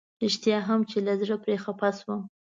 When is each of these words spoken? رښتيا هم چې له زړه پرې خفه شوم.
رښتيا 0.23 0.57
هم 0.67 0.81
چې 0.89 0.97
له 1.05 1.13
زړه 1.21 1.35
پرې 1.43 1.55
خفه 1.63 1.89
شوم. 1.99 2.21